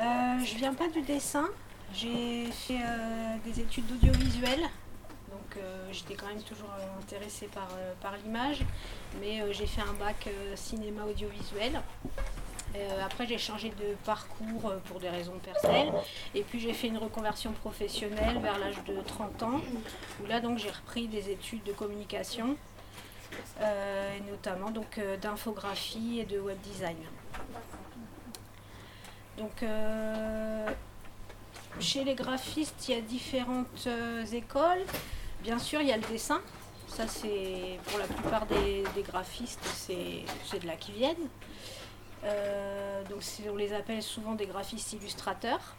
Euh, 0.00 0.44
je 0.44 0.56
viens 0.56 0.74
pas 0.74 0.88
du 0.88 1.02
dessin. 1.02 1.48
J'ai 1.94 2.46
fait 2.50 2.78
euh, 2.78 3.36
des 3.44 3.60
études 3.60 3.86
d'audiovisuel. 3.86 4.60
Donc 4.60 5.56
euh, 5.56 5.88
j'étais 5.92 6.14
quand 6.14 6.26
même 6.26 6.42
toujours 6.42 6.70
euh, 6.78 7.00
intéressée 7.00 7.48
par, 7.48 7.68
par 8.00 8.16
l'image. 8.16 8.62
Mais 9.20 9.42
j'ai 9.52 9.66
fait 9.66 9.82
un 9.82 9.92
bac 9.94 10.28
cinéma 10.54 11.04
audiovisuel. 11.04 11.80
Après 13.04 13.26
j'ai 13.26 13.36
changé 13.36 13.68
de 13.68 13.94
parcours 14.06 14.72
pour 14.86 14.98
des 14.98 15.10
raisons 15.10 15.38
personnelles. 15.44 15.92
Et 16.34 16.42
puis 16.42 16.58
j'ai 16.58 16.72
fait 16.72 16.88
une 16.88 16.96
reconversion 16.96 17.52
professionnelle 17.52 18.38
vers 18.38 18.58
l'âge 18.58 18.82
de 18.86 18.98
30 19.02 19.42
ans. 19.42 19.60
Où 20.22 20.26
là 20.26 20.40
donc 20.40 20.56
j'ai 20.56 20.70
repris 20.70 21.06
des 21.06 21.28
études 21.30 21.62
de 21.64 21.72
communication. 21.72 22.56
et 23.60 24.30
notamment 24.30 24.70
donc 24.70 24.98
d'infographie 25.20 26.20
et 26.20 26.24
de 26.24 26.40
web 26.40 26.58
design. 26.62 26.96
Donc, 29.38 29.62
euh, 29.62 30.68
chez 31.80 32.04
les 32.04 32.14
graphistes, 32.14 32.88
il 32.88 32.94
y 32.94 32.98
a 32.98 33.00
différentes 33.00 33.86
euh, 33.86 34.24
écoles. 34.26 34.84
Bien 35.42 35.58
sûr, 35.58 35.80
il 35.80 35.88
y 35.88 35.92
a 35.92 35.96
le 35.96 36.02
dessin. 36.02 36.40
Ça, 36.88 37.08
c'est 37.08 37.78
pour 37.86 37.98
la 37.98 38.06
plupart 38.06 38.46
des, 38.46 38.84
graphistes, 39.02 39.64
c'est 39.64 40.24
de 40.60 40.66
là 40.66 40.76
qu'ils 40.76 40.94
viennent. 40.94 41.28
Euh, 42.24 43.02
donc, 43.04 43.22
on 43.50 43.56
les 43.56 43.72
appelle 43.72 44.02
souvent 44.02 44.34
des 44.34 44.46
graphistes 44.46 44.92
illustrateurs. 44.92 45.74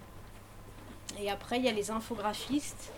Et 1.20 1.30
après, 1.30 1.60
il 1.60 1.66
y 1.66 1.70
a 1.70 1.72
les 1.72 1.92
infographistes 1.92 2.92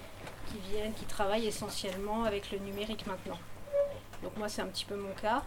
qui 0.48 0.58
viennent, 0.72 0.94
qui 0.94 1.04
travaillent 1.04 1.48
essentiellement 1.48 2.24
avec 2.24 2.52
le 2.52 2.60
numérique 2.60 3.06
maintenant. 3.06 3.38
Donc, 4.24 4.38
moi, 4.38 4.48
c'est 4.48 4.62
un 4.62 4.68
petit 4.68 4.86
peu 4.86 4.96
mon 4.96 5.14
cas. 5.14 5.44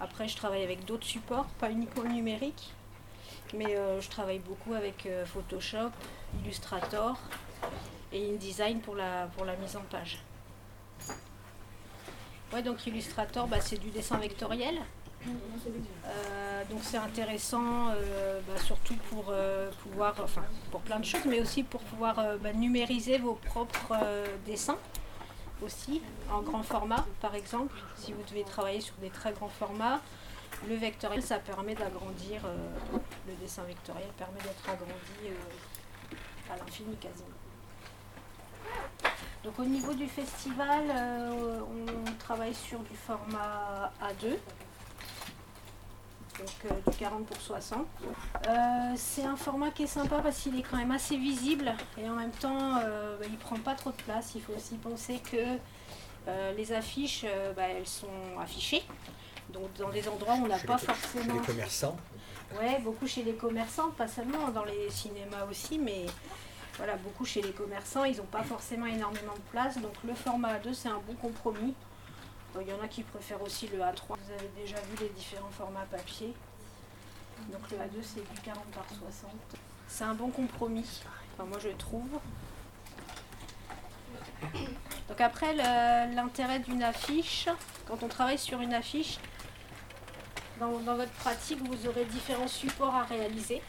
Après, 0.00 0.26
je 0.26 0.36
travaille 0.36 0.64
avec 0.64 0.84
d'autres 0.84 1.06
supports, 1.06 1.46
pas 1.60 1.70
uniquement 1.70 2.02
le 2.02 2.10
numérique. 2.10 2.74
Mais 3.54 3.76
euh, 3.76 4.00
je 4.00 4.08
travaille 4.08 4.38
beaucoup 4.38 4.74
avec 4.74 5.06
euh, 5.06 5.24
Photoshop, 5.24 5.90
Illustrator 6.42 7.18
et 8.12 8.30
InDesign 8.30 8.80
pour 8.80 8.94
la, 8.94 9.28
pour 9.36 9.44
la 9.44 9.56
mise 9.56 9.76
en 9.76 9.82
page. 9.82 10.22
Ouais, 12.52 12.62
donc 12.62 12.86
Illustrator, 12.86 13.46
bah, 13.46 13.60
c'est 13.60 13.78
du 13.78 13.90
dessin 13.90 14.18
vectoriel. 14.18 14.80
Euh, 15.26 16.62
donc 16.70 16.80
c'est 16.82 16.96
intéressant, 16.96 17.88
bah, 17.88 18.58
surtout 18.64 18.96
pour 19.10 19.32
pouvoir, 19.82 20.14
enfin 20.22 20.42
pour 20.70 20.80
plein 20.80 20.98
de 20.98 21.04
choses, 21.04 21.24
mais 21.26 21.40
aussi 21.40 21.62
pour 21.62 21.82
pouvoir 21.82 22.16
bah, 22.40 22.52
numériser 22.52 23.18
vos 23.18 23.34
propres 23.34 23.98
dessins 24.46 24.78
aussi 25.62 26.00
en 26.32 26.40
grand 26.42 26.62
format, 26.62 27.04
par 27.20 27.34
exemple. 27.34 27.76
Si 27.96 28.12
vous 28.12 28.22
devez 28.28 28.44
travailler 28.44 28.80
sur 28.80 28.94
des 28.96 29.10
très 29.10 29.32
grands 29.32 29.48
formats, 29.48 30.00
le 30.68 30.74
vectoriel, 30.74 31.22
ça 31.22 31.38
permet 31.38 31.74
d'agrandir, 31.74 32.42
euh, 32.44 32.98
le 33.26 33.34
dessin 33.34 33.62
vectoriel 33.62 34.08
permet 34.16 34.40
d'être 34.40 34.68
agrandi 34.68 35.26
euh, 35.26 36.52
à 36.52 36.56
l'infini 36.56 36.96
quasiment. 36.96 37.28
Donc 39.42 39.58
au 39.58 39.64
niveau 39.64 39.94
du 39.94 40.06
festival, 40.06 40.84
euh, 40.90 41.60
on 41.62 42.12
travaille 42.18 42.54
sur 42.54 42.80
du 42.80 42.94
format 42.94 43.90
A2, 44.02 44.36
donc 46.38 46.84
du 46.90 46.96
40 46.98 47.26
pour 47.26 47.40
60. 47.40 47.86
Euh, 48.46 48.92
c'est 48.96 49.24
un 49.24 49.36
format 49.36 49.70
qui 49.70 49.84
est 49.84 49.88
sympa 49.88 50.20
parce 50.22 50.40
qu'il 50.40 50.58
est 50.58 50.62
quand 50.62 50.76
même 50.76 50.90
assez 50.90 51.16
visible 51.16 51.72
et 51.98 52.08
en 52.08 52.14
même 52.14 52.30
temps 52.32 52.74
bah, 52.74 53.26
il 53.26 53.38
prend 53.38 53.56
pas 53.56 53.74
trop 53.74 53.90
de 53.90 54.02
place. 54.02 54.32
Il 54.34 54.42
faut 54.42 54.52
aussi 54.52 54.76
penser 54.76 55.20
que 55.20 55.58
les 56.54 56.72
affiches, 56.72 57.24
bah, 57.56 57.62
elles 57.68 57.88
sont 57.88 58.06
affichées. 58.38 58.82
Donc 59.52 59.72
dans 59.78 59.88
des 59.90 60.06
endroits 60.08 60.34
où 60.34 60.44
on 60.44 60.48
n'a 60.48 60.58
pas 60.58 60.76
les 60.76 60.86
co- 60.86 60.92
Chez 60.94 61.00
forcément. 61.00 61.34
les 61.34 61.40
commerçants, 61.46 61.96
Ouais, 62.58 62.80
beaucoup 62.80 63.06
chez 63.06 63.22
les 63.22 63.34
commerçants, 63.34 63.90
pas 63.90 64.08
seulement 64.08 64.48
dans 64.48 64.64
les 64.64 64.90
cinémas 64.90 65.44
aussi, 65.48 65.78
mais 65.78 66.06
voilà, 66.76 66.96
beaucoup 66.96 67.24
chez 67.24 67.42
les 67.42 67.52
commerçants, 67.52 68.02
ils 68.04 68.16
n'ont 68.16 68.24
pas 68.24 68.42
forcément 68.42 68.86
énormément 68.86 69.34
de 69.34 69.50
place. 69.52 69.78
Donc 69.78 69.92
le 70.04 70.14
format 70.14 70.54
A2, 70.58 70.74
c'est 70.74 70.88
un 70.88 70.98
bon 71.06 71.14
compromis. 71.14 71.74
Il 72.60 72.66
y 72.66 72.72
en 72.72 72.80
a 72.82 72.88
qui 72.88 73.04
préfèrent 73.04 73.40
aussi 73.42 73.68
le 73.68 73.78
A3. 73.78 73.94
Vous 74.08 74.32
avez 74.36 74.50
déjà 74.60 74.76
vu 74.80 74.96
les 75.00 75.08
différents 75.10 75.50
formats 75.50 75.86
papier. 75.90 76.34
Donc 77.52 77.70
le 77.70 77.76
A2, 77.76 78.02
c'est 78.02 78.28
du 78.34 78.40
40 78.40 78.64
par 78.72 78.84
60. 78.88 79.30
C'est 79.86 80.04
un 80.04 80.14
bon 80.14 80.30
compromis, 80.30 81.00
enfin 81.34 81.44
moi 81.48 81.58
je 81.62 81.68
trouve. 81.70 82.18
Donc 85.08 85.20
après, 85.20 85.54
l'intérêt 85.54 86.58
d'une 86.60 86.82
affiche, 86.82 87.48
quand 87.86 88.02
on 88.02 88.08
travaille 88.08 88.38
sur 88.38 88.60
une 88.60 88.74
affiche, 88.74 89.18
dans, 90.60 90.94
votre 90.94 91.12
pratique, 91.12 91.58
vous 91.62 91.88
aurez 91.88 92.04
différents 92.04 92.48
supports 92.48 92.94
à 92.94 93.04
réaliser. 93.04 93.62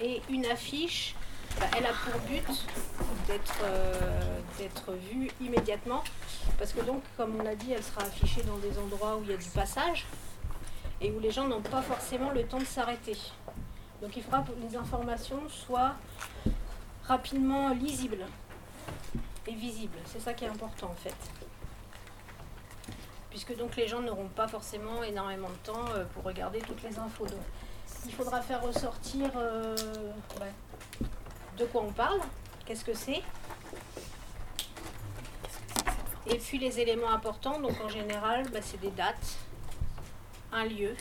Et 0.00 0.22
une 0.30 0.46
affiche, 0.46 1.14
bah, 1.60 1.66
elle 1.76 1.86
a 1.86 1.92
pour 1.92 2.20
but 2.22 2.66
d'être 3.26 3.58
euh, 3.64 4.40
d'être 4.58 4.92
vue 4.92 5.30
immédiatement. 5.40 6.02
Parce 6.58 6.72
que 6.72 6.80
donc, 6.80 7.02
comme 7.16 7.36
on 7.38 7.42
l'a 7.42 7.54
dit, 7.54 7.72
elle 7.72 7.82
sera 7.82 8.02
affichée 8.02 8.42
dans 8.42 8.56
des 8.58 8.78
endroits 8.78 9.16
où 9.16 9.22
il 9.24 9.30
y 9.30 9.34
a 9.34 9.36
du 9.36 9.50
passage 9.50 10.06
et 11.00 11.10
où 11.10 11.20
les 11.20 11.30
gens 11.30 11.46
n'ont 11.46 11.62
pas 11.62 11.82
forcément 11.82 12.30
le 12.30 12.44
temps 12.44 12.58
de 12.58 12.64
s'arrêter. 12.64 13.16
Donc 14.00 14.16
il 14.16 14.22
faudra 14.22 14.42
que 14.42 14.52
les 14.66 14.76
informations 14.76 15.40
soient 15.48 15.94
rapidement 17.04 17.70
lisibles 17.70 18.26
et 19.46 19.54
visibles. 19.54 19.98
C'est 20.06 20.20
ça 20.20 20.32
qui 20.32 20.44
est 20.44 20.48
important 20.48 20.88
en 20.90 20.94
fait 20.94 21.14
puisque 23.36 23.54
donc 23.58 23.76
les 23.76 23.86
gens 23.86 24.00
n'auront 24.00 24.28
pas 24.28 24.48
forcément 24.48 25.02
énormément 25.02 25.50
de 25.50 25.70
temps 25.70 25.84
euh, 25.94 26.06
pour 26.14 26.24
regarder 26.24 26.58
toutes 26.60 26.82
les 26.82 26.98
infos. 26.98 27.26
Il 28.06 28.12
faudra 28.14 28.40
faire 28.40 28.62
ressortir 28.62 29.30
euh, 29.36 29.76
de 31.58 31.66
quoi 31.66 31.82
on 31.82 31.92
parle, 31.92 32.18
qu'est-ce 32.64 32.82
que 32.82 32.94
c'est, 32.94 33.22
et 36.26 36.38
puis 36.38 36.58
les 36.58 36.80
éléments 36.80 37.10
importants. 37.10 37.60
Donc 37.60 37.78
en 37.84 37.90
général, 37.90 38.48
bah, 38.48 38.60
c'est 38.62 38.80
des 38.80 38.90
dates, 38.90 39.36
un 40.50 40.64
lieu, 40.64 40.96